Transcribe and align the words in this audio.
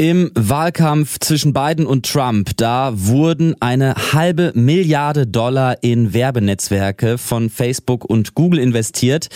Im 0.00 0.30
Wahlkampf 0.36 1.18
zwischen 1.18 1.52
Biden 1.52 1.84
und 1.84 2.06
Trump, 2.06 2.56
da 2.56 2.92
wurden 2.94 3.56
eine 3.58 3.96
halbe 4.12 4.52
Milliarde 4.54 5.26
Dollar 5.26 5.82
in 5.82 6.14
Werbenetzwerke 6.14 7.18
von 7.18 7.50
Facebook 7.50 8.04
und 8.04 8.36
Google 8.36 8.60
investiert. 8.60 9.26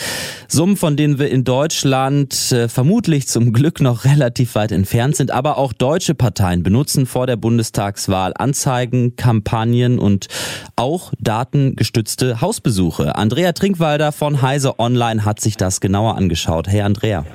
Summen, 0.47 0.77
von 0.77 0.95
denen 0.95 1.19
wir 1.19 1.29
in 1.29 1.43
Deutschland 1.43 2.53
äh, 2.53 2.69
vermutlich 2.69 3.27
zum 3.27 3.51
Glück 3.51 3.81
noch 3.81 4.05
relativ 4.05 4.55
weit 4.55 4.71
entfernt 4.71 5.17
sind. 5.17 5.31
Aber 5.31 5.57
auch 5.57 5.73
deutsche 5.73 6.15
Parteien 6.15 6.63
benutzen 6.63 7.07
vor 7.07 7.27
der 7.27 7.35
Bundestagswahl 7.35 8.31
Anzeigen, 8.33 9.17
Kampagnen 9.17 9.99
und 9.99 10.29
auch 10.77 11.11
datengestützte 11.19 12.39
Hausbesuche. 12.39 13.17
Andrea 13.17 13.51
Trinkwalder 13.51 14.13
von 14.13 14.41
Heise 14.41 14.79
Online 14.79 15.25
hat 15.25 15.41
sich 15.41 15.57
das 15.57 15.81
genauer 15.81 16.15
angeschaut. 16.15 16.69
Hey 16.69 16.83
Andrea. 16.83 17.25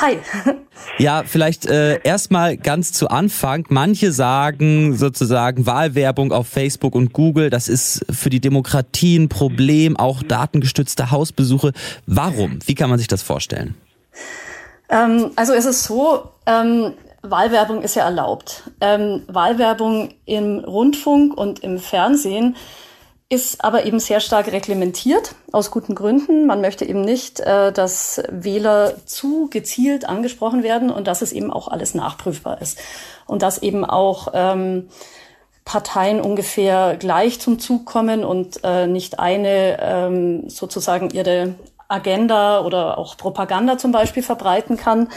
Hi. 0.00 0.18
Ja, 0.98 1.22
vielleicht 1.24 1.66
äh, 1.66 2.00
erstmal 2.02 2.56
ganz 2.56 2.92
zu 2.92 3.08
Anfang. 3.08 3.66
Manche 3.68 4.10
sagen 4.10 4.96
sozusagen 4.96 5.64
Wahlwerbung 5.64 6.32
auf 6.32 6.48
Facebook 6.48 6.96
und 6.96 7.12
Google, 7.12 7.50
das 7.50 7.68
ist 7.68 8.04
für 8.10 8.30
die 8.30 8.40
Demokratie 8.40 9.16
ein 9.16 9.28
Problem, 9.28 9.96
auch 9.96 10.24
datengestützte 10.24 11.12
Hausbesuche. 11.12 11.72
Warum? 12.06 12.58
Wie 12.66 12.74
kann 12.74 12.90
man 12.90 12.98
sich 12.98 13.06
das 13.06 13.22
vorstellen? 13.22 13.76
Ähm, 14.88 15.30
also 15.36 15.52
es 15.52 15.66
ist 15.66 15.84
so, 15.84 16.30
ähm, 16.46 16.94
Wahlwerbung 17.22 17.82
ist 17.82 17.94
ja 17.94 18.04
erlaubt. 18.04 18.70
Ähm, 18.80 19.22
Wahlwerbung 19.28 20.14
im 20.24 20.58
Rundfunk 20.60 21.36
und 21.36 21.60
im 21.60 21.78
Fernsehen 21.78 22.56
ist 23.30 23.62
aber 23.62 23.84
eben 23.84 24.00
sehr 24.00 24.20
stark 24.20 24.50
reglementiert, 24.50 25.34
aus 25.52 25.70
guten 25.70 25.94
Gründen. 25.94 26.46
Man 26.46 26.62
möchte 26.62 26.86
eben 26.86 27.02
nicht, 27.02 27.40
äh, 27.40 27.72
dass 27.72 28.22
Wähler 28.30 28.94
zu 29.04 29.48
gezielt 29.50 30.08
angesprochen 30.08 30.62
werden 30.62 30.90
und 30.90 31.06
dass 31.06 31.20
es 31.20 31.32
eben 31.32 31.52
auch 31.52 31.68
alles 31.68 31.94
nachprüfbar 31.94 32.62
ist. 32.62 32.78
Und 33.26 33.42
dass 33.42 33.58
eben 33.58 33.84
auch 33.84 34.28
ähm, 34.32 34.88
Parteien 35.66 36.22
ungefähr 36.22 36.96
gleich 36.98 37.38
zum 37.38 37.58
Zug 37.58 37.84
kommen 37.84 38.24
und 38.24 38.60
äh, 38.64 38.86
nicht 38.86 39.18
eine 39.18 39.78
ähm, 39.82 40.48
sozusagen 40.48 41.10
ihre 41.10 41.54
Agenda 41.86 42.64
oder 42.64 42.96
auch 42.96 43.18
Propaganda 43.18 43.76
zum 43.76 43.92
Beispiel 43.92 44.22
verbreiten 44.22 44.78
kann 44.78 45.08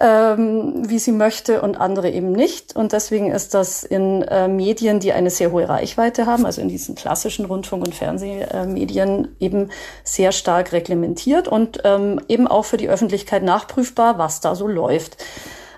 ähm, 0.00 0.88
wie 0.88 0.98
sie 0.98 1.12
möchte 1.12 1.60
und 1.60 1.78
andere 1.78 2.10
eben 2.10 2.32
nicht. 2.32 2.74
Und 2.74 2.92
deswegen 2.92 3.30
ist 3.30 3.52
das 3.52 3.84
in 3.84 4.22
äh, 4.22 4.48
Medien, 4.48 4.98
die 4.98 5.12
eine 5.12 5.28
sehr 5.28 5.52
hohe 5.52 5.68
Reichweite 5.68 6.24
haben, 6.24 6.46
also 6.46 6.62
in 6.62 6.68
diesen 6.68 6.94
klassischen 6.94 7.44
Rundfunk- 7.44 7.84
und 7.84 7.94
Fernsehmedien 7.94 9.36
eben 9.38 9.68
sehr 10.02 10.32
stark 10.32 10.72
reglementiert 10.72 11.48
und 11.48 11.80
ähm, 11.84 12.18
eben 12.28 12.48
auch 12.48 12.64
für 12.64 12.78
die 12.78 12.88
Öffentlichkeit 12.88 13.42
nachprüfbar, 13.42 14.18
was 14.18 14.40
da 14.40 14.54
so 14.54 14.66
läuft. 14.66 15.18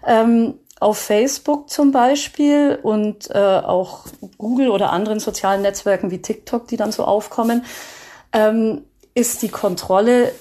Ähm, 0.07 0.55
auf 0.79 0.99
Facebook 0.99 1.69
zum 1.71 1.93
Beispiel 1.93 2.79
und 2.81 3.31
äh, 3.31 3.39
auch 3.39 4.05
Google 4.39 4.71
oder 4.71 4.93
anderen 4.93 5.21
sozialen 5.21 5.63
Netzwerken 5.63 6.11
wie 6.11 6.23
TikTok, 6.23 6.69
die 6.69 6.77
dann 6.77 6.93
so 6.93 7.05
aufkommen, 7.05 7.65
ähm, 8.33 8.83
ist 9.15 9.43
die 9.43 9.49
Kontrolle 9.49 10.33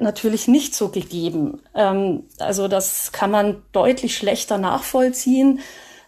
natürlich 0.00 0.48
nicht 0.48 0.74
so 0.74 0.88
gegeben. 0.88 1.62
Ähm, 1.74 2.24
also 2.38 2.68
das 2.68 3.12
kann 3.12 3.30
man 3.30 3.62
deutlich 3.72 4.16
schlechter 4.16 4.58
nachvollziehen, 4.58 5.60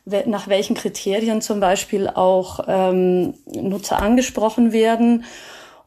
nach 0.04 0.48
welchen 0.48 0.74
Kriterien 0.74 1.42
zum 1.42 1.60
Beispiel 1.60 2.08
auch 2.08 2.60
ähm, 2.66 3.34
Nutzer 3.46 4.00
angesprochen 4.00 4.72
werden. 4.72 5.24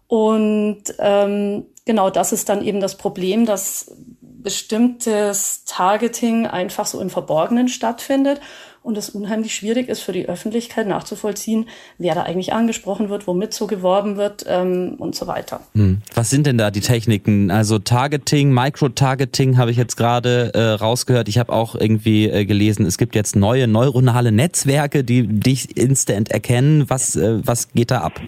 Und 0.07 0.83
ähm, 0.99 1.65
genau 1.85 2.09
das 2.09 2.31
ist 2.31 2.49
dann 2.49 2.63
eben 2.63 2.79
das 2.79 2.95
Problem, 2.95 3.45
dass 3.45 3.95
bestimmtes 4.21 5.63
Targeting 5.65 6.45
einfach 6.45 6.85
so 6.85 6.99
im 6.99 7.09
Verborgenen 7.09 7.67
stattfindet 7.69 8.39
und 8.83 8.97
es 8.97 9.09
unheimlich 9.09 9.55
schwierig 9.55 9.89
ist 9.89 10.01
für 10.01 10.11
die 10.11 10.27
Öffentlichkeit 10.27 10.87
nachzuvollziehen, 10.87 11.67
wer 11.97 12.15
da 12.15 12.23
eigentlich 12.23 12.53
angesprochen 12.53 13.09
wird, 13.09 13.27
womit 13.27 13.53
so 13.53 13.65
geworben 13.65 14.17
wird 14.17 14.45
ähm, 14.47 14.95
und 14.99 15.15
so 15.15 15.25
weiter. 15.25 15.61
Hm. 15.73 16.01
Was 16.13 16.29
sind 16.29 16.45
denn 16.45 16.57
da 16.57 16.69
die 16.69 16.81
Techniken? 16.81 17.49
Also 17.49 17.79
Targeting, 17.79 18.51
Micro-Targeting 18.51 19.57
habe 19.57 19.71
ich 19.71 19.77
jetzt 19.77 19.95
gerade 19.95 20.51
äh, 20.53 20.61
rausgehört. 20.73 21.29
Ich 21.29 21.37
habe 21.37 21.53
auch 21.53 21.75
irgendwie 21.75 22.29
äh, 22.29 22.45
gelesen, 22.45 22.85
es 22.85 22.97
gibt 22.97 23.15
jetzt 23.15 23.35
neue 23.35 23.67
neuronale 23.67 24.31
Netzwerke, 24.31 25.03
die 25.03 25.27
dich 25.27 25.77
instant 25.77 26.31
erkennen. 26.31 26.89
Was, 26.89 27.15
äh, 27.15 27.39
was 27.45 27.69
geht 27.69 27.89
da 27.89 28.01
ab? 28.01 28.19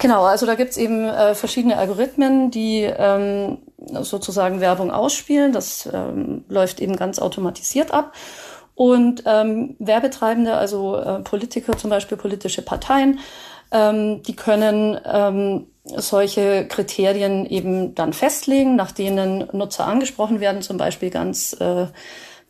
Genau, 0.00 0.24
also 0.24 0.46
da 0.46 0.54
gibt's 0.54 0.78
eben 0.78 1.04
äh, 1.04 1.34
verschiedene 1.34 1.76
Algorithmen, 1.76 2.50
die 2.50 2.84
ähm, 2.84 3.58
sozusagen 4.00 4.60
Werbung 4.60 4.90
ausspielen. 4.90 5.52
Das 5.52 5.86
ähm, 5.92 6.44
läuft 6.48 6.80
eben 6.80 6.96
ganz 6.96 7.18
automatisiert 7.18 7.92
ab. 7.92 8.14
Und 8.80 9.24
ähm, 9.26 9.76
Werbetreibende, 9.78 10.54
also 10.54 10.96
äh, 10.96 11.18
Politiker, 11.18 11.76
zum 11.76 11.90
Beispiel 11.90 12.16
politische 12.16 12.62
Parteien, 12.62 13.18
ähm, 13.72 14.22
die 14.22 14.34
können 14.34 14.98
ähm, 15.04 15.66
solche 15.84 16.66
Kriterien 16.66 17.44
eben 17.44 17.94
dann 17.94 18.14
festlegen, 18.14 18.76
nach 18.76 18.92
denen 18.92 19.46
Nutzer 19.52 19.86
angesprochen 19.86 20.40
werden, 20.40 20.62
zum 20.62 20.78
Beispiel 20.78 21.10
ganz 21.10 21.52
äh, 21.60 21.88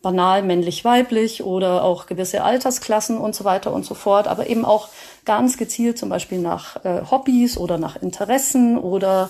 banal 0.01 0.41
männlich-weiblich 0.43 1.43
oder 1.43 1.83
auch 1.83 2.05
gewisse 2.05 2.45
Altersklassen 2.45 3.17
und 3.17 3.35
so 3.35 3.43
weiter 3.43 3.73
und 3.73 3.83
so 3.83 3.93
fort, 3.93 4.29
aber 4.29 4.47
eben 4.47 4.63
auch 4.63 4.87
ganz 5.25 5.57
gezielt 5.57 5.97
zum 5.97 6.07
Beispiel 6.07 6.39
nach 6.39 6.77
äh, 6.85 7.01
Hobbys 7.11 7.57
oder 7.57 7.77
nach 7.77 8.01
Interessen 8.01 8.77
oder 8.77 9.29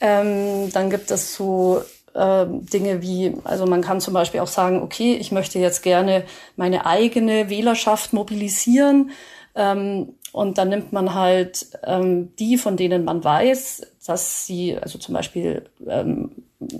ähm, 0.00 0.72
dann 0.72 0.90
gibt 0.90 1.10
es 1.10 1.34
so 1.34 1.82
äh, 2.14 2.46
Dinge 2.48 3.02
wie, 3.02 3.34
also 3.44 3.66
man 3.66 3.82
kann 3.82 4.00
zum 4.00 4.14
Beispiel 4.14 4.40
auch 4.40 4.46
sagen, 4.46 4.82
okay, 4.82 5.14
ich 5.14 5.32
möchte 5.32 5.58
jetzt 5.58 5.82
gerne 5.82 6.24
meine 6.56 6.86
eigene 6.86 7.50
Wählerschaft 7.50 8.12
mobilisieren. 8.12 9.10
Ähm, 9.54 10.14
und 10.32 10.58
dann 10.58 10.68
nimmt 10.68 10.92
man 10.92 11.14
halt 11.14 11.66
ähm, 11.84 12.34
die, 12.36 12.56
von 12.56 12.76
denen 12.76 13.04
man 13.04 13.24
weiß, 13.24 13.82
dass 14.06 14.46
sie, 14.46 14.76
also 14.76 14.98
zum 14.98 15.14
Beispiel 15.14 15.68
ähm, 15.86 16.30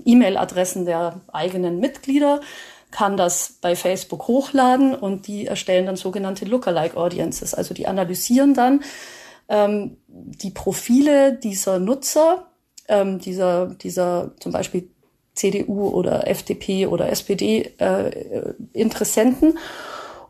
E-Mail-Adressen 0.05 0.85
der 0.85 1.21
eigenen 1.31 1.79
Mitglieder, 1.79 2.41
kann 2.91 3.15
das 3.15 3.57
bei 3.61 3.75
Facebook 3.75 4.27
hochladen 4.27 4.93
und 4.93 5.27
die 5.27 5.47
erstellen 5.47 5.85
dann 5.85 5.95
sogenannte 5.95 6.45
Lookalike 6.45 6.97
Audiences. 6.97 7.53
Also 7.53 7.73
die 7.73 7.87
analysieren 7.87 8.53
dann 8.53 8.83
ähm, 9.47 9.97
die 10.07 10.51
Profile 10.51 11.33
dieser 11.33 11.79
Nutzer, 11.79 12.47
ähm, 12.87 13.19
dieser, 13.19 13.67
dieser 13.67 14.31
zum 14.39 14.51
Beispiel 14.51 14.89
CDU 15.33 15.89
oder 15.89 16.27
FDP 16.27 16.87
oder 16.87 17.09
SPD 17.09 17.73
äh, 17.77 18.53
Interessenten 18.73 19.57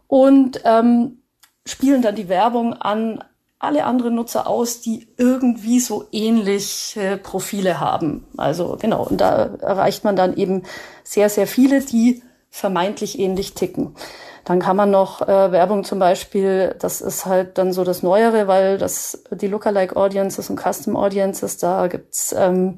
und 0.07 0.61
ähm, 0.65 1.19
spielen 1.65 2.01
dann 2.01 2.15
die 2.15 2.29
Werbung 2.29 2.73
an 2.73 3.23
alle 3.59 3.83
anderen 3.85 4.15
Nutzer 4.15 4.47
aus, 4.47 4.81
die 4.81 5.07
irgendwie 5.17 5.79
so 5.79 6.05
ähnliche 6.11 7.17
Profile 7.17 7.79
haben. 7.79 8.25
Also 8.35 8.77
genau, 8.79 9.05
und 9.05 9.21
da 9.21 9.51
erreicht 9.61 10.03
man 10.03 10.15
dann 10.15 10.35
eben 10.35 10.63
sehr, 11.03 11.29
sehr 11.29 11.45
viele, 11.45 11.81
die 11.81 12.23
vermeintlich 12.49 13.19
ähnlich 13.19 13.53
ticken. 13.53 13.95
Dann 14.43 14.59
kann 14.59 14.75
man 14.75 14.89
noch 14.89 15.21
äh, 15.21 15.51
Werbung 15.51 15.83
zum 15.83 15.99
Beispiel, 15.99 16.75
das 16.79 17.01
ist 17.01 17.27
halt 17.27 17.59
dann 17.59 17.71
so 17.71 17.83
das 17.83 18.01
Neuere, 18.01 18.47
weil 18.47 18.79
das 18.79 19.23
die 19.29 19.47
Lookalike 19.47 19.95
Audiences 19.95 20.49
und 20.49 20.59
Custom 20.59 20.95
Audiences, 20.95 21.57
da 21.57 21.87
gibt's 21.87 22.35
ähm, 22.37 22.77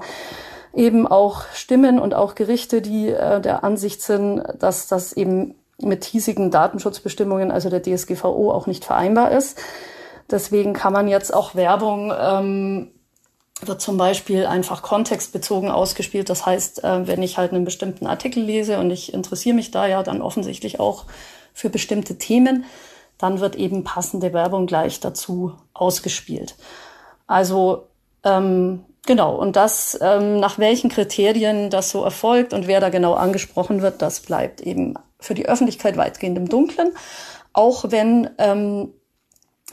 eben 0.73 1.07
auch 1.07 1.43
Stimmen 1.53 1.99
und 1.99 2.13
auch 2.13 2.35
Gerichte, 2.35 2.81
die 2.81 3.09
äh, 3.09 3.39
der 3.41 3.63
Ansicht 3.63 4.01
sind, 4.01 4.43
dass 4.59 4.87
das 4.87 5.13
eben 5.13 5.55
mit 5.81 6.03
hiesigen 6.05 6.51
Datenschutzbestimmungen, 6.51 7.51
also 7.51 7.69
der 7.69 7.81
DSGVO, 7.81 8.51
auch 8.51 8.67
nicht 8.67 8.85
vereinbar 8.85 9.31
ist. 9.31 9.59
Deswegen 10.29 10.73
kann 10.73 10.93
man 10.93 11.07
jetzt 11.07 11.33
auch 11.33 11.55
Werbung 11.55 12.13
ähm, 12.17 12.91
wird 13.67 13.81
zum 13.81 13.97
Beispiel 13.97 14.45
einfach 14.45 14.81
kontextbezogen 14.81 15.69
ausgespielt. 15.69 16.29
Das 16.29 16.45
heißt, 16.45 16.83
äh, 16.83 17.07
wenn 17.07 17.21
ich 17.21 17.37
halt 17.37 17.53
einen 17.53 17.65
bestimmten 17.65 18.07
Artikel 18.07 18.43
lese 18.43 18.79
und 18.79 18.91
ich 18.91 19.13
interessiere 19.13 19.55
mich 19.55 19.71
da 19.71 19.87
ja 19.87 20.03
dann 20.03 20.21
offensichtlich 20.21 20.79
auch 20.79 21.05
für 21.53 21.69
bestimmte 21.69 22.17
Themen, 22.17 22.65
dann 23.17 23.39
wird 23.39 23.55
eben 23.55 23.83
passende 23.83 24.33
Werbung 24.33 24.65
gleich 24.65 24.99
dazu 24.99 25.53
ausgespielt. 25.73 26.55
Also 27.27 27.87
ähm, 28.23 28.83
Genau, 29.05 29.35
und 29.35 29.57
das, 29.57 29.97
ähm, 30.01 30.39
nach 30.39 30.59
welchen 30.59 30.89
Kriterien 30.89 31.69
das 31.69 31.89
so 31.89 32.03
erfolgt 32.03 32.53
und 32.53 32.67
wer 32.67 32.79
da 32.79 32.89
genau 32.89 33.13
angesprochen 33.15 33.81
wird, 33.81 34.01
das 34.01 34.21
bleibt 34.21 34.61
eben 34.61 34.93
für 35.19 35.33
die 35.33 35.45
Öffentlichkeit 35.45 35.97
weitgehend 35.97 36.37
im 36.37 36.47
Dunkeln. 36.47 36.93
Auch 37.51 37.85
wenn 37.89 38.29
ähm, 38.37 38.93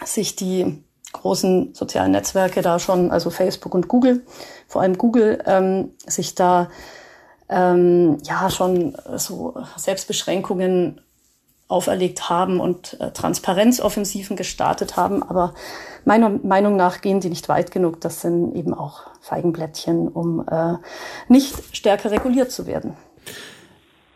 sich 0.05 0.35
die 0.35 0.83
großen 1.13 1.75
sozialen 1.75 2.11
Netzwerke 2.13 2.61
da 2.61 2.79
schon, 2.79 3.11
also 3.11 3.31
Facebook 3.31 3.75
und 3.75 3.89
Google, 3.89 4.25
vor 4.67 4.83
allem 4.83 4.99
Google, 4.99 5.43
ähm, 5.47 5.95
sich 6.07 6.35
da 6.35 6.69
ähm, 7.49 8.19
ja 8.25 8.51
schon 8.51 8.97
so 9.17 9.55
Selbstbeschränkungen 9.77 11.01
auferlegt 11.71 12.29
haben 12.29 12.61
und 12.61 12.99
äh, 13.01 13.11
Transparenzoffensiven 13.13 14.37
gestartet 14.37 14.97
haben. 14.97 15.23
Aber 15.23 15.55
meiner 16.05 16.31
Meinung 16.31 16.77
nach 16.77 17.01
gehen 17.01 17.21
die 17.21 17.29
nicht 17.29 17.49
weit 17.49 17.71
genug. 17.71 18.01
Das 18.01 18.21
sind 18.21 18.55
eben 18.55 18.75
auch 18.75 19.03
Feigenblättchen, 19.21 20.09
um 20.09 20.47
äh, 20.49 20.75
nicht 21.29 21.55
stärker 21.73 22.11
reguliert 22.11 22.51
zu 22.51 22.67
werden. 22.67 22.97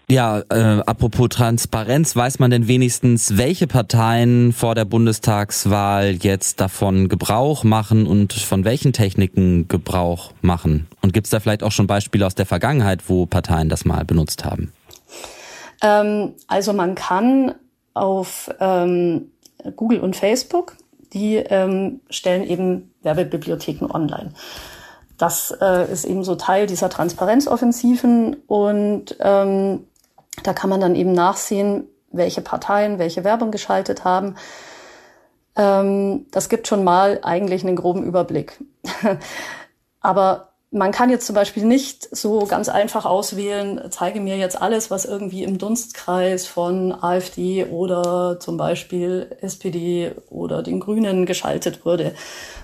Ja, 0.07 0.41
äh, 0.51 0.83
apropos 0.85 1.31
Transparenz, 1.31 2.15
weiß 2.15 2.39
man 2.39 2.51
denn 2.51 2.69
wenigstens, 2.69 3.39
welche 3.39 3.67
Parteien 3.67 4.53
vor 4.53 4.75
der 4.75 4.85
Bundestagswahl 4.85 6.19
jetzt 6.21 6.61
davon 6.61 7.09
Gebrauch 7.09 7.65
machen 7.65 8.07
und 8.07 8.35
von 8.35 8.65
welchen 8.65 8.93
Techniken 8.93 9.67
Gebrauch 9.67 10.33
machen? 10.43 10.89
Und 11.01 11.15
gibt 11.15 11.27
es 11.27 11.31
da 11.31 11.41
vielleicht 11.41 11.63
auch 11.63 11.73
schon 11.73 11.87
Beispiele 11.87 12.27
aus 12.27 12.35
der 12.35 12.45
Vergangenheit, 12.45 13.09
wo 13.09 13.25
Parteien 13.25 13.71
das 13.71 13.87
mal 13.87 14.05
benutzt 14.05 14.45
haben? 14.45 14.73
Ähm, 15.85 16.35
also 16.49 16.73
man 16.73 16.95
kann 16.95 17.55
auf 17.93 18.51
ähm, 18.59 19.31
Google 19.77 20.01
und 20.01 20.17
Facebook, 20.17 20.77
die 21.13 21.37
ähm, 21.37 22.01
stellen 22.11 22.43
eben 22.43 22.93
Werbebibliotheken 23.03 23.87
online. 23.91 24.33
Das 25.19 25.57
äh, 25.61 25.93
ist 25.93 26.07
eben 26.07 26.25
so 26.25 26.35
Teil 26.35 26.67
dieser 26.67 26.91
Transparenzoffensiven 26.91 28.37
und 28.49 29.17
ähm, 29.21 29.87
da 30.43 30.53
kann 30.53 30.71
man 30.71 30.81
dann 30.81 30.97
eben 30.97 31.13
nachsehen, 31.13 31.85
welche 32.11 32.41
Parteien 32.41 32.99
welche 32.99 33.23
Werbung 33.23 33.53
geschaltet 33.53 34.05
haben. 34.05 34.35
Ähm, 35.55 36.27
das 36.33 36.49
gibt 36.49 36.67
schon 36.67 36.83
mal 36.83 37.21
eigentlich 37.23 37.65
einen 37.65 37.77
groben 37.77 38.03
Überblick. 38.03 38.59
Aber 40.01 40.54
man 40.75 40.91
kann 40.91 41.09
jetzt 41.09 41.27
zum 41.27 41.37
Beispiel 41.37 41.65
nicht 41.65 42.09
so 42.15 42.47
ganz 42.47 42.69
einfach 42.69 43.05
auswählen, 43.05 43.81
zeige 43.91 44.21
mir 44.21 44.37
jetzt 44.37 44.61
alles, 44.61 44.91
was 44.91 45.05
irgendwie 45.05 45.45
im 45.45 45.57
Dunstkreis 45.57 46.49
von 46.49 46.91
AfD 46.93 47.67
oder 47.67 48.41
zum 48.41 48.57
Beispiel 48.57 49.37
SPD 49.41 50.11
oder 50.31 50.65
den 50.65 50.81
Grünen 50.81 51.27
geschaltet 51.27 51.87
wurde, 51.87 52.13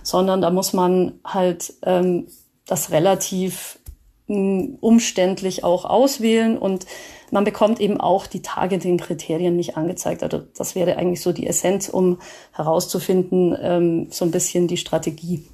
sondern 0.02 0.40
da 0.40 0.50
muss 0.50 0.72
man 0.72 1.20
halt 1.24 1.72
ähm, 1.84 2.26
das 2.66 2.90
relativ 2.90 3.78
mh, 4.26 4.78
umständlich 4.80 5.62
auch 5.62 5.84
auswählen 5.84 6.58
und 6.58 6.86
man 7.30 7.44
bekommt 7.44 7.78
eben 7.78 8.00
auch 8.00 8.26
die 8.26 8.42
Targeting-Kriterien 8.42 9.54
nicht 9.54 9.76
angezeigt. 9.76 10.24
Also 10.24 10.42
das 10.56 10.74
wäre 10.74 10.96
eigentlich 10.96 11.22
so 11.22 11.30
die 11.30 11.46
Essenz, 11.46 11.88
um 11.88 12.18
herauszufinden, 12.50 13.56
ähm, 13.60 14.08
so 14.10 14.24
ein 14.24 14.32
bisschen 14.32 14.66
die 14.66 14.78
Strategie. 14.78 15.44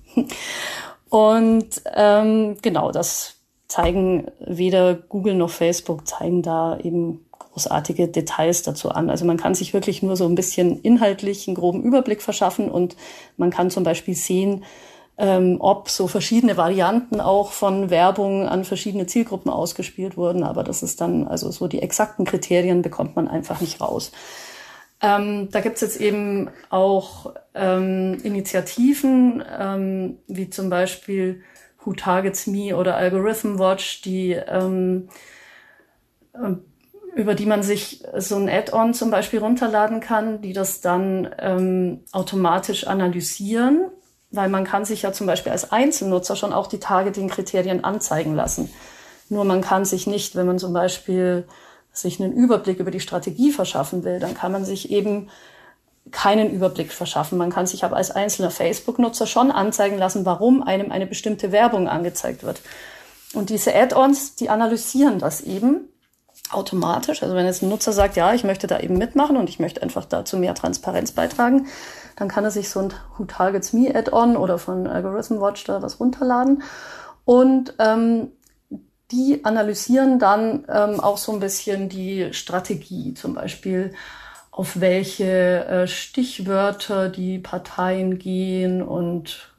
Und 1.08 1.82
ähm, 1.94 2.56
genau, 2.62 2.90
das 2.90 3.36
zeigen 3.68 4.28
weder 4.40 4.94
Google 4.94 5.34
noch 5.34 5.50
Facebook 5.50 6.06
zeigen 6.06 6.42
da 6.42 6.78
eben 6.78 7.26
großartige 7.30 8.08
Details 8.08 8.62
dazu 8.62 8.90
an. 8.90 9.10
Also 9.10 9.24
man 9.24 9.36
kann 9.36 9.54
sich 9.54 9.72
wirklich 9.72 10.02
nur 10.02 10.16
so 10.16 10.26
ein 10.26 10.34
bisschen 10.34 10.80
inhaltlich 10.80 11.48
einen 11.48 11.56
groben 11.56 11.82
Überblick 11.82 12.22
verschaffen 12.22 12.70
und 12.70 12.96
man 13.36 13.50
kann 13.50 13.70
zum 13.70 13.82
Beispiel 13.82 14.14
sehen, 14.14 14.64
ähm, 15.18 15.56
ob 15.60 15.88
so 15.88 16.06
verschiedene 16.06 16.56
Varianten 16.56 17.20
auch 17.20 17.52
von 17.52 17.88
Werbung 17.88 18.46
an 18.46 18.64
verschiedene 18.64 19.06
Zielgruppen 19.06 19.50
ausgespielt 19.50 20.16
wurden. 20.16 20.42
Aber 20.42 20.62
das 20.62 20.82
ist 20.82 21.00
dann, 21.00 21.26
also 21.26 21.50
so 21.50 21.66
die 21.66 21.80
exakten 21.80 22.26
Kriterien 22.26 22.82
bekommt 22.82 23.16
man 23.16 23.26
einfach 23.26 23.60
nicht 23.60 23.80
raus. 23.80 24.12
Ähm, 25.00 25.48
da 25.50 25.60
gibt's 25.60 25.82
jetzt 25.82 26.00
eben 26.00 26.50
auch 26.70 27.34
ähm, 27.54 28.18
Initiativen, 28.22 29.44
ähm, 29.58 30.18
wie 30.26 30.48
zum 30.48 30.70
Beispiel 30.70 31.42
Who 31.84 31.92
Targets 31.92 32.46
Me 32.46 32.76
oder 32.76 32.96
Algorithm 32.96 33.58
Watch, 33.58 34.02
die 34.02 34.32
ähm, 34.32 35.08
äh, 36.32 36.54
über 37.14 37.34
die 37.34 37.46
man 37.46 37.62
sich 37.62 38.04
so 38.18 38.36
ein 38.36 38.48
Add-on 38.48 38.92
zum 38.92 39.10
Beispiel 39.10 39.38
runterladen 39.38 40.00
kann, 40.00 40.42
die 40.42 40.52
das 40.52 40.82
dann 40.82 41.28
ähm, 41.38 42.04
automatisch 42.12 42.86
analysieren 42.86 43.90
weil 44.30 44.48
man 44.48 44.64
kann 44.64 44.84
sich 44.84 45.02
ja 45.02 45.12
zum 45.12 45.26
Beispiel 45.26 45.52
als 45.52 45.72
Einzelnutzer 45.72 46.36
schon 46.36 46.52
auch 46.52 46.66
die 46.66 46.80
Targeting-Kriterien 46.80 47.84
anzeigen 47.84 48.34
lassen. 48.34 48.70
Nur 49.28 49.44
man 49.44 49.60
kann 49.60 49.84
sich 49.84 50.06
nicht, 50.06 50.36
wenn 50.36 50.46
man 50.46 50.58
zum 50.58 50.72
Beispiel 50.72 51.46
sich 51.98 52.20
einen 52.20 52.32
Überblick 52.32 52.78
über 52.78 52.90
die 52.90 53.00
Strategie 53.00 53.52
verschaffen 53.52 54.04
will, 54.04 54.20
dann 54.20 54.34
kann 54.34 54.52
man 54.52 54.64
sich 54.64 54.90
eben 54.90 55.28
keinen 56.12 56.50
Überblick 56.50 56.92
verschaffen. 56.92 57.38
Man 57.38 57.50
kann 57.50 57.66
sich 57.66 57.84
aber 57.84 57.96
als 57.96 58.10
einzelner 58.10 58.50
Facebook-Nutzer 58.50 59.26
schon 59.26 59.50
anzeigen 59.50 59.98
lassen, 59.98 60.24
warum 60.24 60.62
einem 60.62 60.92
eine 60.92 61.06
bestimmte 61.06 61.52
Werbung 61.52 61.88
angezeigt 61.88 62.44
wird. 62.44 62.60
Und 63.34 63.50
diese 63.50 63.74
Add-ons, 63.74 64.36
die 64.36 64.48
analysieren 64.48 65.18
das 65.18 65.40
eben 65.40 65.88
automatisch. 66.50 67.22
Also 67.22 67.34
wenn 67.34 67.46
jetzt 67.46 67.62
ein 67.62 67.68
Nutzer 67.68 67.92
sagt, 67.92 68.16
ja, 68.16 68.32
ich 68.34 68.44
möchte 68.44 68.66
da 68.66 68.78
eben 68.78 68.98
mitmachen 68.98 69.36
und 69.36 69.48
ich 69.48 69.58
möchte 69.58 69.82
einfach 69.82 70.04
dazu 70.04 70.36
mehr 70.36 70.54
Transparenz 70.54 71.12
beitragen, 71.12 71.66
dann 72.16 72.28
kann 72.28 72.44
er 72.44 72.50
sich 72.50 72.70
so 72.70 72.80
ein 72.80 72.94
Who 73.16 73.24
Targets 73.24 73.72
Me 73.72 73.92
Add-on 73.94 74.36
oder 74.36 74.58
von 74.58 74.86
Algorithm 74.86 75.40
Watch 75.40 75.64
da 75.64 75.82
was 75.82 75.98
runterladen. 75.98 76.62
Und 77.24 77.74
ähm, 77.80 78.30
die 79.12 79.44
analysieren 79.44 80.18
dann 80.18 80.64
ähm, 80.68 81.00
auch 81.00 81.18
so 81.18 81.32
ein 81.32 81.40
bisschen 81.40 81.88
die 81.88 82.32
Strategie, 82.32 83.14
zum 83.14 83.34
Beispiel 83.34 83.94
auf 84.50 84.80
welche 84.80 85.66
äh, 85.66 85.86
Stichwörter 85.86 87.08
die 87.10 87.38
Parteien 87.38 88.18
gehen 88.18 88.82
und 88.82 89.54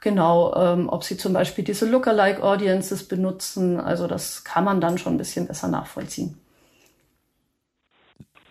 genau, 0.00 0.54
ähm, 0.56 0.88
ob 0.88 1.04
sie 1.04 1.16
zum 1.16 1.32
Beispiel 1.32 1.64
diese 1.64 1.86
Lookalike 1.86 2.42
Audiences 2.42 3.06
benutzen. 3.06 3.78
Also 3.78 4.06
das 4.08 4.42
kann 4.44 4.64
man 4.64 4.80
dann 4.80 4.98
schon 4.98 5.14
ein 5.14 5.18
bisschen 5.18 5.46
besser 5.46 5.68
nachvollziehen. 5.68 6.39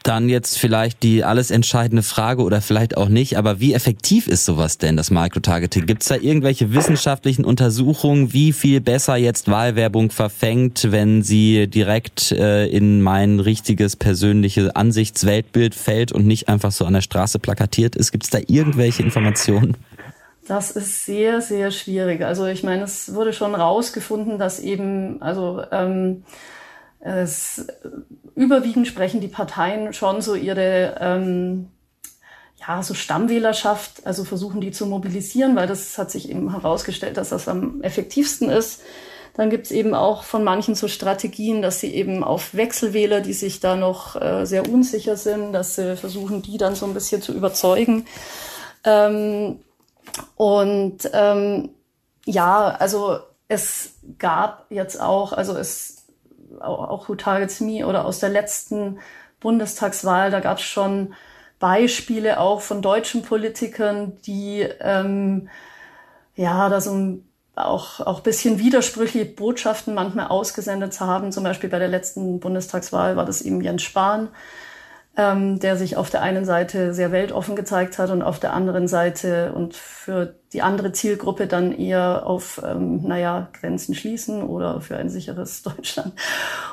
Dann 0.10 0.28
jetzt 0.28 0.58
vielleicht 0.58 1.04
die 1.04 1.24
alles 1.24 1.52
entscheidende 1.52 2.02
Frage 2.02 2.42
oder 2.42 2.62
vielleicht 2.62 2.98
auch 2.98 3.10
nicht, 3.10 3.38
aber 3.38 3.60
wie 3.60 3.76
effektiv 3.76 4.28
ist 4.28 4.44
sowas 4.44 4.80
denn, 4.80 4.98
das 4.98 5.12
Microtargeting? 5.12 5.86
Gibt 5.86 6.02
es 6.02 6.08
da 6.08 6.16
irgendwelche 6.16 6.74
wissenschaftlichen 6.74 7.46
Untersuchungen, 7.46 8.34
wie 8.34 8.52
viel 8.52 8.82
besser 8.82 9.18
jetzt 9.18 9.52
Wahlwerbung 9.52 10.10
verfängt, 10.10 10.92
wenn 10.92 11.22
sie 11.22 11.68
direkt 11.68 12.32
äh, 12.32 12.66
in 12.66 13.04
mein 13.04 13.40
richtiges 13.40 13.96
persönliches 13.96 14.76
Ansichtsweltbild 14.76 15.76
fällt 15.76 16.12
und 16.12 16.26
nicht 16.26 16.50
einfach 16.50 16.72
so 16.72 16.86
an 16.86 16.94
der 16.94 17.02
Straße 17.02 17.38
plakatiert 17.38 17.96
ist? 17.96 18.12
Gibt 18.12 18.24
es 18.24 18.32
da 18.32 18.40
irgendwelche 18.48 19.04
Informationen? 19.04 19.78
Das 20.48 20.72
ist 20.72 21.06
sehr, 21.06 21.40
sehr 21.40 21.70
schwierig. 21.70 22.24
Also 22.24 22.48
ich 22.48 22.64
meine, 22.64 22.82
es 22.82 23.14
wurde 23.14 23.32
schon 23.32 23.54
rausgefunden, 23.54 24.40
dass 24.40 24.60
eben, 24.60 25.22
also 25.22 25.62
ähm, 25.72 26.24
es, 27.00 27.68
überwiegend 28.36 28.88
sprechen 28.88 29.22
die 29.22 29.28
Parteien 29.28 29.94
schon 29.94 30.22
so 30.22 30.36
ihre 30.36 30.96
ähm, 31.00 31.70
ja, 32.68 32.84
so 32.84 32.94
Stammwählerschaft, 32.94 34.06
also 34.06 34.24
versuchen 34.24 34.62
die 34.62 34.72
zu 34.72 34.86
mobilisieren, 34.86 35.56
weil 35.56 35.68
das 35.68 35.98
hat 35.98 36.12
sich 36.12 36.30
eben 36.30 36.52
herausgestellt, 36.52 37.18
dass 37.18 37.30
das 37.30 37.48
am 37.48 37.82
effektivsten 37.82 38.50
ist. 38.50 38.82
Dann 39.36 39.50
gibt's 39.50 39.72
eben 39.72 39.94
auch 39.94 40.24
von 40.24 40.44
manchen 40.44 40.76
so 40.76 40.88
Strategien, 40.88 41.62
dass 41.62 41.80
sie 41.80 41.94
eben 41.94 42.24
auf 42.24 42.54
Wechselwähler, 42.56 43.22
die 43.22 43.34
sich 43.34 43.60
da 43.62 43.76
noch 43.76 44.20
äh, 44.20 44.46
sehr 44.46 44.70
unsicher 44.70 45.16
sind, 45.16 45.54
dass 45.54 45.76
sie 45.76 45.96
versuchen, 45.96 46.42
die 46.42 46.58
dann 46.58 46.76
so 46.76 46.86
ein 46.86 46.94
bisschen 46.94 47.22
zu 47.22 47.34
überzeugen. 47.34 48.06
Ähm, 48.84 49.60
und 50.36 51.10
ähm, 51.14 51.70
ja, 52.26 52.68
also 52.68 53.20
es 53.48 53.92
gab 54.18 54.66
jetzt 54.70 55.00
auch, 55.00 55.32
also 55.32 55.56
es 55.56 55.99
auch 56.60 57.08
Who 57.08 57.16
Targets 57.16 57.60
Me 57.62 57.86
oder 57.86 58.06
aus 58.06 58.20
der 58.20 58.30
letzten 58.30 59.00
Bundestagswahl, 59.40 60.32
da 60.32 60.40
gab 60.40 60.58
es 60.58 60.64
schon 60.64 61.14
Beispiele 61.60 62.40
auch 62.40 62.62
von 62.62 62.82
deutschen 62.82 63.22
Politikern, 63.22 64.18
die 64.26 64.62
ähm, 64.80 65.50
ja 66.36 66.70
da 66.70 66.82
so 66.82 66.94
ein, 66.94 67.26
auch 67.56 68.00
auch 68.00 68.22
bisschen 68.22 68.60
widersprüchliche 68.60 69.26
Botschaften 69.26 69.94
manchmal 69.94 70.28
ausgesendet 70.28 71.00
haben. 71.02 71.32
Zum 71.32 71.44
Beispiel 71.44 71.70
bei 71.70 71.80
der 71.80 71.90
letzten 71.90 72.40
Bundestagswahl 72.40 73.18
war 73.18 73.26
das 73.26 73.42
eben 73.42 73.62
Jens 73.62 73.84
Spahn, 73.84 74.30
ähm, 75.20 75.60
der 75.60 75.76
sich 75.76 75.98
auf 75.98 76.10
der 76.10 76.22
einen 76.22 76.46
Seite 76.46 76.94
sehr 76.94 77.12
weltoffen 77.12 77.58
gezeigt 77.58 78.00
hat 78.00 78.10
und 78.10 78.22
auf 78.22 78.40
der 78.40 78.54
anderen 78.54 78.88
Seite 78.88 79.52
und 79.52 79.76
für 79.76 80.36
die 80.54 80.62
andere 80.62 80.94
Zielgruppe 80.94 81.46
dann 81.46 81.78
eher 81.78 82.26
auf, 82.26 82.62
ähm, 82.66 83.06
naja, 83.06 83.50
Grenzen 83.60 83.96
schließen 83.96 84.42
oder 84.42 84.80
für 84.80 84.96
ein 84.96 85.10
sicheres 85.10 85.62
Deutschland. 85.64 86.14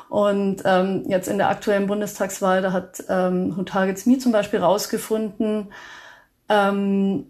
Und 0.09 0.63
ähm, 0.65 1.07
jetzt 1.09 1.27
in 1.27 1.39
der 1.39 1.49
aktuellen 1.49 1.89
Bundestagswahl, 1.89 2.63
da 2.63 2.71
hat 2.71 3.03
ähm, 3.09 3.67
Me 4.05 4.19
zum 4.19 4.31
Beispiel 4.31 4.61
rausgefunden, 4.61 5.73
ähm, 6.49 7.27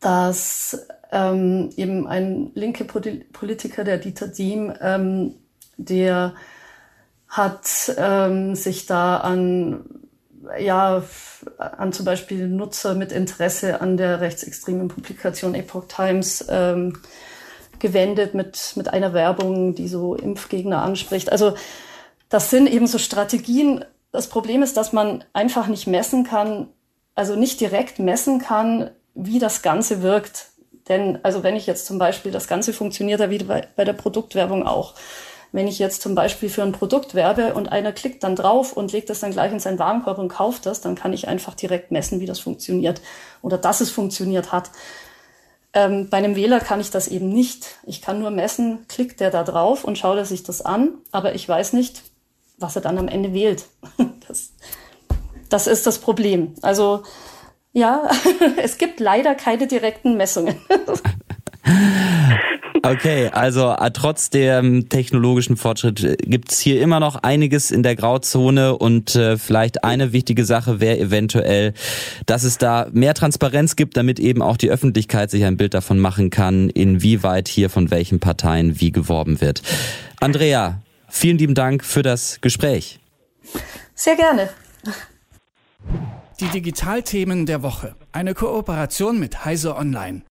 dass 0.00 0.88
ähm, 1.12 1.70
eben 1.76 2.08
ein 2.08 2.50
linke 2.54 2.84
Politiker, 2.84 3.84
der 3.84 3.98
Dieter 3.98 4.26
Diem, 4.26 4.72
ähm, 4.80 5.36
der 5.76 6.34
hat 7.34 7.92
ähm, 7.98 8.54
sich 8.54 8.86
da 8.86 9.18
an 9.18 9.84
ja 10.58 11.02
an 11.58 11.92
zum 11.92 12.04
Beispiel 12.04 12.46
Nutzer 12.48 12.94
mit 12.94 13.10
Interesse 13.10 13.80
an 13.80 13.96
der 13.96 14.20
rechtsextremen 14.20 14.88
Publikation 14.88 15.54
Epoch 15.54 15.86
Times 15.88 16.44
ähm, 16.48 17.00
gewendet 17.80 18.34
mit 18.34 18.74
mit 18.76 18.88
einer 18.88 19.12
Werbung, 19.14 19.74
die 19.74 19.88
so 19.88 20.14
Impfgegner 20.14 20.82
anspricht. 20.82 21.32
Also 21.32 21.54
das 22.28 22.50
sind 22.50 22.68
eben 22.68 22.86
so 22.86 22.98
Strategien, 22.98 23.84
Das 24.12 24.28
Problem 24.28 24.62
ist, 24.62 24.76
dass 24.76 24.92
man 24.92 25.24
einfach 25.32 25.66
nicht 25.66 25.88
messen 25.88 26.22
kann, 26.22 26.68
also 27.16 27.34
nicht 27.34 27.60
direkt 27.60 27.98
messen 27.98 28.38
kann, 28.38 28.90
wie 29.14 29.40
das 29.40 29.60
Ganze 29.62 30.02
wirkt. 30.02 30.50
Denn, 30.88 31.18
also 31.24 31.42
wenn 31.42 31.56
ich 31.56 31.66
jetzt 31.66 31.86
zum 31.86 31.98
Beispiel, 31.98 32.30
das 32.30 32.46
Ganze 32.46 32.72
funktioniert 32.72 33.18
ja 33.18 33.28
wie 33.30 33.38
bei, 33.38 33.66
bei 33.74 33.84
der 33.84 33.92
Produktwerbung 33.92 34.64
auch. 34.64 34.94
Wenn 35.54 35.68
ich 35.68 35.78
jetzt 35.78 36.02
zum 36.02 36.16
Beispiel 36.16 36.48
für 36.48 36.64
ein 36.64 36.72
Produkt 36.72 37.14
werbe 37.14 37.54
und 37.54 37.70
einer 37.70 37.92
klickt 37.92 38.24
dann 38.24 38.34
drauf 38.34 38.72
und 38.72 38.90
legt 38.90 39.08
das 39.08 39.20
dann 39.20 39.30
gleich 39.30 39.52
in 39.52 39.60
seinen 39.60 39.78
Warenkorb 39.78 40.18
und 40.18 40.26
kauft 40.26 40.66
das, 40.66 40.80
dann 40.80 40.96
kann 40.96 41.12
ich 41.12 41.28
einfach 41.28 41.54
direkt 41.54 41.92
messen, 41.92 42.18
wie 42.18 42.26
das 42.26 42.40
funktioniert 42.40 43.00
oder 43.40 43.56
dass 43.56 43.80
es 43.80 43.88
funktioniert 43.88 44.50
hat. 44.50 44.72
Ähm, 45.72 46.08
bei 46.10 46.16
einem 46.16 46.34
Wähler 46.34 46.58
kann 46.58 46.80
ich 46.80 46.90
das 46.90 47.06
eben 47.06 47.28
nicht. 47.28 47.76
Ich 47.86 48.02
kann 48.02 48.18
nur 48.18 48.32
messen, 48.32 48.84
klickt 48.88 49.20
der 49.20 49.30
da 49.30 49.44
drauf 49.44 49.84
und 49.84 49.96
schaut 49.96 50.18
er 50.18 50.24
sich 50.24 50.42
das 50.42 50.60
an, 50.60 50.94
aber 51.12 51.36
ich 51.36 51.48
weiß 51.48 51.72
nicht, 51.74 52.02
was 52.58 52.74
er 52.74 52.82
dann 52.82 52.98
am 52.98 53.06
Ende 53.06 53.32
wählt. 53.32 53.66
Das, 54.26 54.54
das 55.50 55.66
ist 55.66 55.86
das 55.86 55.98
Problem. 55.98 56.54
Also 56.62 57.04
ja, 57.72 58.10
es 58.56 58.78
gibt 58.78 58.98
leider 58.98 59.36
keine 59.36 59.68
direkten 59.68 60.16
Messungen. 60.16 60.56
Okay, 62.84 63.30
also 63.32 63.70
äh, 63.70 63.90
trotz 63.92 64.28
dem 64.28 64.90
technologischen 64.90 65.56
Fortschritt 65.56 66.04
äh, 66.04 66.16
gibt's 66.18 66.58
hier 66.58 66.82
immer 66.82 67.00
noch 67.00 67.16
einiges 67.16 67.70
in 67.70 67.82
der 67.82 67.96
Grauzone 67.96 68.76
und 68.76 69.16
äh, 69.16 69.38
vielleicht 69.38 69.84
eine 69.84 70.12
wichtige 70.12 70.44
Sache 70.44 70.80
wäre 70.80 70.98
eventuell, 70.98 71.72
dass 72.26 72.44
es 72.44 72.58
da 72.58 72.88
mehr 72.92 73.14
Transparenz 73.14 73.76
gibt, 73.76 73.96
damit 73.96 74.20
eben 74.20 74.42
auch 74.42 74.58
die 74.58 74.70
Öffentlichkeit 74.70 75.30
sich 75.30 75.44
ein 75.44 75.56
Bild 75.56 75.72
davon 75.72 75.98
machen 75.98 76.28
kann, 76.28 76.68
inwieweit 76.68 77.48
hier 77.48 77.70
von 77.70 77.90
welchen 77.90 78.20
Parteien 78.20 78.78
wie 78.78 78.92
geworben 78.92 79.40
wird. 79.40 79.62
Andrea, 80.20 80.82
vielen 81.08 81.38
lieben 81.38 81.54
Dank 81.54 81.86
für 81.86 82.02
das 82.02 82.42
Gespräch. 82.42 83.00
Sehr 83.94 84.16
gerne. 84.16 84.50
Die 86.38 86.48
Digitalthemen 86.48 87.46
der 87.46 87.62
Woche. 87.62 87.94
Eine 88.12 88.34
Kooperation 88.34 89.18
mit 89.18 89.46
Heise 89.46 89.74
Online. 89.74 90.24